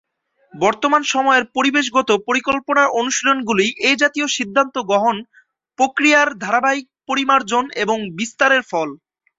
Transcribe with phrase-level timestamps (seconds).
[0.53, 5.15] বর্তমান সময়ের পরিবেশগত পরিকল্পনার অনুশীলনগুলি এই জাতীয় সিদ্ধান্ত গ্রহণ
[5.79, 8.89] প্রক্রিয়ার ধারাবাহিক পরিমার্জন এবং বিস্তারের ফল।